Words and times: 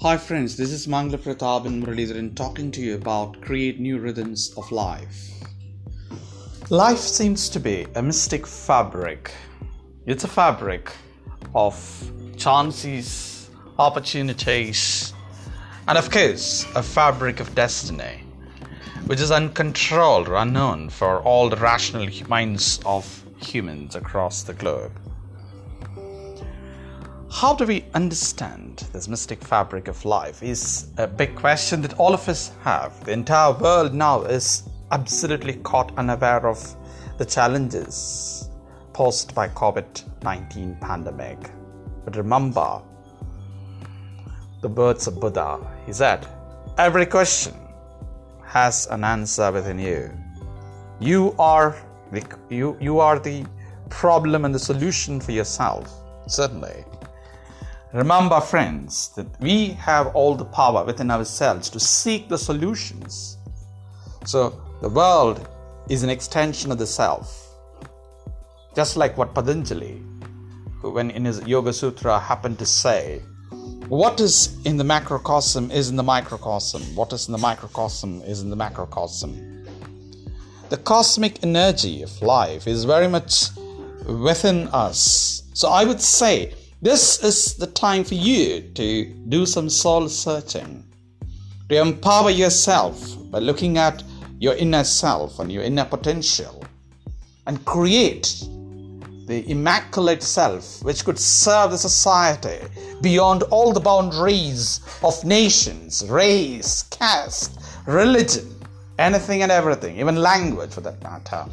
Hi 0.00 0.16
friends, 0.16 0.56
this 0.56 0.70
is 0.70 0.86
Mangalaprathaban 0.86 1.82
Muralidharan 1.82 2.36
talking 2.36 2.70
to 2.70 2.80
you 2.80 2.94
about 2.94 3.40
create 3.40 3.80
new 3.80 3.98
rhythms 3.98 4.54
of 4.56 4.70
life. 4.70 5.28
Life 6.70 7.00
seems 7.00 7.48
to 7.48 7.58
be 7.58 7.84
a 7.96 8.00
mystic 8.00 8.46
fabric. 8.46 9.32
It's 10.06 10.22
a 10.22 10.28
fabric 10.28 10.92
of 11.52 12.12
chances, 12.36 13.50
opportunities, 13.76 15.12
and 15.88 15.98
of 15.98 16.12
course, 16.12 16.64
a 16.76 16.82
fabric 16.84 17.40
of 17.40 17.52
destiny, 17.56 18.22
which 19.06 19.20
is 19.20 19.32
uncontrolled 19.32 20.28
or 20.28 20.36
unknown 20.36 20.90
for 20.90 21.18
all 21.22 21.48
the 21.48 21.56
rational 21.56 22.08
minds 22.28 22.78
of 22.86 23.24
humans 23.38 23.96
across 23.96 24.44
the 24.44 24.54
globe. 24.54 24.92
How 27.30 27.54
do 27.54 27.66
we 27.66 27.84
understand 27.94 28.88
this 28.92 29.06
mystic 29.06 29.44
fabric 29.44 29.86
of 29.86 30.04
life 30.06 30.42
is 30.42 30.88
a 30.96 31.06
big 31.06 31.36
question 31.36 31.82
that 31.82 31.98
all 31.98 32.14
of 32.14 32.26
us 32.26 32.52
have. 32.62 33.04
The 33.04 33.12
entire 33.12 33.52
world 33.52 33.92
now 33.92 34.22
is 34.22 34.62
absolutely 34.90 35.56
caught 35.56 35.92
unaware 35.98 36.46
of 36.46 36.58
the 37.18 37.26
challenges 37.26 38.48
posed 38.94 39.34
by 39.34 39.48
COVID-19 39.48 40.80
pandemic. 40.80 41.38
But 42.04 42.16
remember 42.16 42.80
the 44.62 44.68
words 44.68 45.06
of 45.06 45.20
Buddha. 45.20 45.60
He 45.84 45.92
said, 45.92 46.26
every 46.78 47.04
question 47.04 47.54
has 48.44 48.86
an 48.86 49.04
answer 49.04 49.52
within 49.52 49.78
you. 49.78 50.10
You 50.98 51.34
are 51.38 51.76
the, 52.10 52.24
you, 52.48 52.78
you 52.80 53.00
are 53.00 53.18
the 53.18 53.44
problem 53.90 54.46
and 54.46 54.54
the 54.54 54.58
solution 54.58 55.20
for 55.20 55.32
yourself. 55.32 55.92
Certainly. 56.26 56.84
Remember, 57.94 58.38
friends, 58.40 59.10
that 59.16 59.26
we 59.40 59.68
have 59.68 60.08
all 60.08 60.34
the 60.34 60.44
power 60.44 60.84
within 60.84 61.10
ourselves 61.10 61.70
to 61.70 61.80
seek 61.80 62.28
the 62.28 62.36
solutions. 62.36 63.38
So, 64.26 64.60
the 64.82 64.90
world 64.90 65.48
is 65.88 66.02
an 66.02 66.10
extension 66.10 66.70
of 66.70 66.76
the 66.76 66.86
self. 66.86 67.46
Just 68.76 68.98
like 68.98 69.16
what 69.16 69.34
Patanjali, 69.34 70.02
when 70.82 71.10
in 71.10 71.24
his 71.24 71.40
Yoga 71.46 71.72
Sutra, 71.72 72.20
happened 72.20 72.58
to 72.58 72.66
say, 72.66 73.22
what 73.88 74.20
is 74.20 74.58
in 74.66 74.76
the 74.76 74.84
macrocosm 74.84 75.70
is 75.70 75.88
in 75.88 75.96
the 75.96 76.02
microcosm. 76.02 76.82
What 76.94 77.10
is 77.14 77.26
in 77.26 77.32
the 77.32 77.38
microcosm 77.38 78.20
is 78.20 78.42
in 78.42 78.50
the 78.50 78.56
macrocosm. 78.56 79.64
The 80.68 80.76
cosmic 80.76 81.42
energy 81.42 82.02
of 82.02 82.20
life 82.20 82.66
is 82.66 82.84
very 82.84 83.08
much 83.08 83.46
within 84.06 84.68
us. 84.68 85.44
So 85.54 85.70
I 85.70 85.84
would 85.84 86.02
say 86.02 86.52
this 86.80 87.24
is 87.24 87.54
the 87.56 87.66
time 87.66 88.04
for 88.04 88.14
you 88.14 88.60
to 88.74 89.04
do 89.28 89.46
some 89.46 89.68
soul 89.68 90.08
searching, 90.08 90.84
to 91.68 91.80
empower 91.80 92.30
yourself 92.30 93.16
by 93.32 93.40
looking 93.40 93.78
at 93.78 94.04
your 94.38 94.54
inner 94.54 94.84
self 94.84 95.40
and 95.40 95.50
your 95.50 95.64
inner 95.64 95.84
potential 95.84 96.64
and 97.48 97.64
create 97.64 98.44
the 99.26 99.44
immaculate 99.50 100.22
self 100.22 100.80
which 100.84 101.04
could 101.04 101.18
serve 101.18 101.72
the 101.72 101.78
society 101.78 102.60
beyond 103.02 103.42
all 103.44 103.72
the 103.72 103.80
boundaries 103.80 104.80
of 105.02 105.24
nations, 105.24 106.08
race, 106.08 106.84
caste, 106.84 107.60
religion, 107.86 108.54
anything 109.00 109.42
and 109.42 109.50
everything, 109.50 109.98
even 109.98 110.14
language 110.14 110.70
for 110.70 110.80
that 110.82 111.02
matter. 111.02 111.44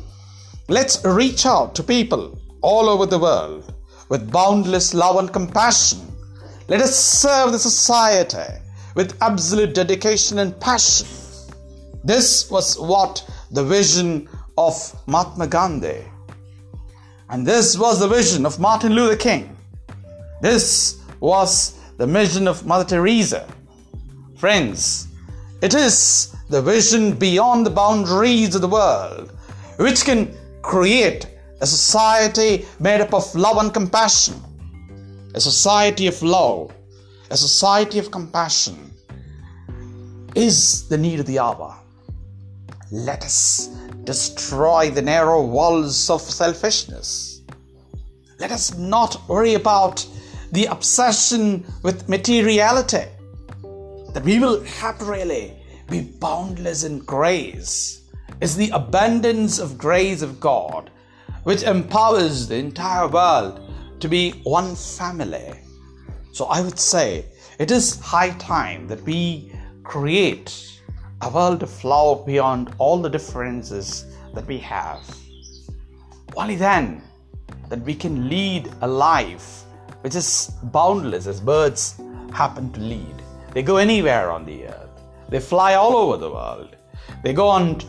Let's 0.67 1.03
reach 1.03 1.47
out 1.47 1.73
to 1.75 1.83
people 1.83 2.37
all 2.61 2.87
over 2.89 3.07
the 3.07 3.19
world 3.19 3.73
with 4.09 4.31
boundless 4.31 4.93
love 4.93 5.17
and 5.17 5.31
compassion. 5.31 5.99
Let 6.67 6.81
us 6.81 6.95
serve 6.95 7.51
the 7.51 7.59
society 7.59 8.59
with 8.95 9.17
absolute 9.21 9.73
dedication 9.73 10.39
and 10.39 10.59
passion. 10.59 11.07
This 12.03 12.49
was 12.49 12.79
what 12.79 13.27
the 13.51 13.63
vision 13.63 14.29
of 14.57 14.75
Mahatma 15.07 15.47
Gandhi 15.47 16.05
and 17.29 17.45
this 17.45 17.77
was 17.77 17.99
the 17.99 18.07
vision 18.07 18.45
of 18.45 18.59
Martin 18.59 18.93
Luther 18.93 19.15
King. 19.15 19.57
This 20.41 21.01
was 21.19 21.79
the 21.97 22.05
vision 22.05 22.47
of 22.47 22.65
Mother 22.65 22.85
Teresa. 22.85 23.47
Friends, 24.37 25.07
it 25.61 25.73
is 25.73 26.35
the 26.49 26.61
vision 26.61 27.13
beyond 27.13 27.65
the 27.65 27.71
boundaries 27.71 28.53
of 28.53 28.61
the 28.61 28.67
world 28.67 29.31
which 29.77 30.05
can 30.05 30.37
create 30.61 31.27
a 31.61 31.65
society 31.65 32.65
made 32.79 33.01
up 33.01 33.13
of 33.13 33.33
love 33.35 33.57
and 33.57 33.73
compassion, 33.73 34.35
a 35.33 35.39
society 35.39 36.07
of 36.07 36.21
love, 36.21 36.71
a 37.29 37.37
society 37.37 37.99
of 37.99 38.11
compassion 38.11 38.93
is 40.35 40.87
the 40.89 40.97
need 40.97 41.19
of 41.19 41.25
the 41.25 41.39
hour. 41.39 41.75
Let 42.91 43.23
us 43.23 43.67
destroy 44.03 44.91
the 44.91 45.01
narrow 45.01 45.43
walls 45.43 46.09
of 46.09 46.21
selfishness. 46.21 47.41
Let 48.39 48.51
us 48.51 48.77
not 48.77 49.27
worry 49.29 49.53
about 49.53 50.05
the 50.51 50.65
obsession 50.65 51.65
with 51.83 52.07
materiality, 52.09 53.05
that 54.13 54.23
we 54.23 54.39
will 54.39 54.63
happily 54.63 55.53
be 55.89 56.01
boundless 56.01 56.83
in 56.83 56.99
grace. 56.99 58.01
Is 58.41 58.55
the 58.55 58.69
abundance 58.71 59.59
of 59.59 59.77
grace 59.77 60.21
of 60.21 60.39
God 60.41 60.91
which 61.45 61.61
empowers 61.61 62.47
the 62.47 62.55
entire 62.55 63.07
world 63.07 63.61
to 63.99 64.09
be 64.09 64.31
one 64.43 64.75
family. 64.75 65.53
So 66.31 66.45
I 66.45 66.59
would 66.61 66.79
say 66.79 67.25
it 67.59 67.69
is 67.69 67.99
high 67.99 68.31
time 68.31 68.87
that 68.87 69.01
we 69.03 69.51
create 69.83 70.81
a 71.21 71.29
world 71.29 71.61
of 71.61 71.83
love 71.83 72.25
beyond 72.25 72.73
all 72.79 72.97
the 72.97 73.09
differences 73.09 74.05
that 74.33 74.45
we 74.47 74.57
have. 74.57 75.01
Only 76.35 76.55
then 76.55 77.03
that 77.69 77.81
we 77.81 77.93
can 77.93 78.27
lead 78.27 78.71
a 78.81 78.87
life 78.87 79.65
which 80.01 80.15
is 80.15 80.51
boundless 80.63 81.27
as 81.27 81.39
birds 81.39 82.01
happen 82.33 82.71
to 82.73 82.79
lead. 82.79 83.21
They 83.53 83.61
go 83.61 83.77
anywhere 83.77 84.31
on 84.31 84.45
the 84.45 84.67
earth. 84.67 84.84
They 85.29 85.39
fly 85.39 85.75
all 85.75 85.95
over 85.95 86.17
the 86.17 86.31
world. 86.31 86.75
They 87.23 87.33
go 87.33 87.51
and 87.51 87.83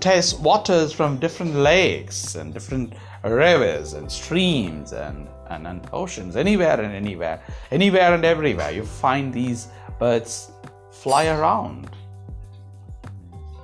taste 0.00 0.40
waters 0.40 0.92
from 0.92 1.18
different 1.18 1.54
lakes 1.54 2.34
and 2.34 2.54
different 2.54 2.94
rivers 3.22 3.92
and 3.92 4.10
streams 4.10 4.92
and, 4.92 5.28
and, 5.50 5.66
and 5.66 5.86
oceans, 5.92 6.36
anywhere 6.36 6.80
and 6.80 6.92
anywhere, 6.94 7.42
anywhere 7.70 8.14
and 8.14 8.24
everywhere. 8.24 8.70
You 8.70 8.84
find 8.84 9.32
these 9.32 9.68
birds 9.98 10.50
fly 10.90 11.26
around. 11.26 11.90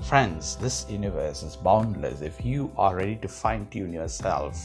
Friends, 0.03 0.57
this 0.57 0.87
universe 0.89 1.43
is 1.43 1.57
boundless 1.57 2.21
if 2.21 2.45
you 2.45 2.71
are 2.77 2.95
ready 2.95 3.17
to 3.17 3.29
fine 3.29 3.67
tune 3.71 3.93
yourself 3.93 4.65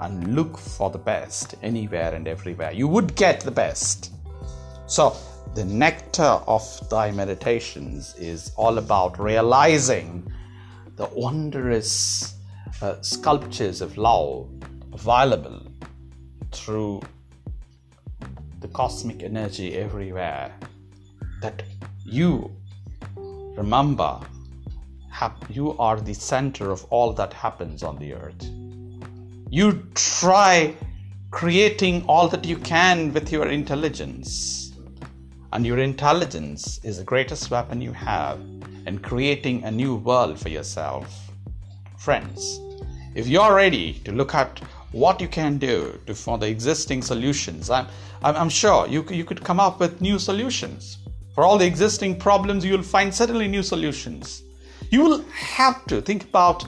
and 0.00 0.34
look 0.34 0.56
for 0.56 0.90
the 0.90 0.98
best 0.98 1.56
anywhere 1.62 2.14
and 2.14 2.26
everywhere. 2.28 2.72
You 2.72 2.88
would 2.88 3.14
get 3.16 3.40
the 3.40 3.50
best. 3.50 4.12
So, 4.86 5.16
the 5.58 5.64
nectar 5.64 6.38
of 6.46 6.88
thy 6.88 7.10
meditations 7.10 8.14
is 8.14 8.52
all 8.54 8.78
about 8.78 9.18
realizing 9.18 10.24
the 10.94 11.06
wondrous 11.06 12.34
uh, 12.80 12.94
sculptures 13.00 13.80
of 13.80 13.98
love 13.98 14.48
available 14.92 15.60
through 16.52 17.02
the 18.60 18.68
cosmic 18.68 19.24
energy 19.24 19.74
everywhere 19.74 20.54
that 21.42 21.64
you 22.04 22.48
remember 23.56 24.20
you 25.50 25.76
are 25.78 26.00
the 26.00 26.14
center 26.14 26.70
of 26.70 26.84
all 26.90 27.12
that 27.12 27.32
happens 27.32 27.82
on 27.82 27.98
the 27.98 28.14
earth. 28.14 28.48
You 29.50 29.84
try 29.96 30.76
creating 31.32 32.04
all 32.06 32.28
that 32.28 32.44
you 32.44 32.58
can 32.58 33.12
with 33.12 33.32
your 33.32 33.48
intelligence 33.48 34.67
and 35.52 35.64
your 35.64 35.78
intelligence 35.78 36.78
is 36.84 36.98
the 36.98 37.04
greatest 37.04 37.50
weapon 37.50 37.80
you 37.80 37.92
have 37.92 38.38
in 38.86 38.98
creating 38.98 39.64
a 39.64 39.70
new 39.70 39.96
world 39.96 40.38
for 40.38 40.50
yourself. 40.50 41.30
Friends, 41.96 42.60
if 43.14 43.26
you're 43.26 43.54
ready 43.54 43.94
to 44.04 44.12
look 44.12 44.34
at 44.34 44.60
what 44.92 45.20
you 45.20 45.28
can 45.28 45.58
do 45.58 45.98
to, 46.06 46.14
for 46.14 46.38
the 46.38 46.46
existing 46.46 47.02
solutions, 47.02 47.70
I'm, 47.70 47.86
I'm 48.22 48.48
sure 48.48 48.86
you, 48.86 49.04
you 49.10 49.24
could 49.24 49.42
come 49.42 49.58
up 49.58 49.80
with 49.80 50.00
new 50.00 50.18
solutions. 50.18 50.98
For 51.34 51.44
all 51.44 51.56
the 51.56 51.66
existing 51.66 52.18
problems, 52.18 52.64
you 52.64 52.72
will 52.72 52.82
find 52.82 53.14
certainly 53.14 53.48
new 53.48 53.62
solutions. 53.62 54.42
You 54.90 55.02
will 55.02 55.24
have 55.30 55.86
to 55.86 56.02
think 56.02 56.24
about 56.24 56.64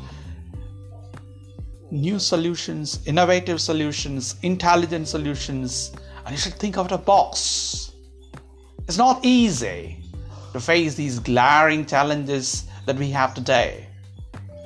new 1.90 2.18
solutions, 2.18 3.00
innovative 3.06 3.60
solutions, 3.60 4.36
intelligent 4.42 5.08
solutions, 5.08 5.92
and 6.24 6.32
you 6.32 6.38
should 6.38 6.54
think 6.54 6.78
out 6.78 6.92
of 6.92 7.00
the 7.00 7.04
box 7.04 7.89
it's 8.90 8.98
not 8.98 9.24
easy 9.24 10.02
to 10.52 10.58
face 10.58 10.96
these 10.96 11.20
glaring 11.20 11.86
challenges 11.86 12.64
that 12.86 12.96
we 12.96 13.08
have 13.08 13.34
today. 13.34 13.86